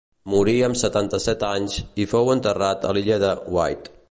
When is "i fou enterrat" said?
2.05-2.89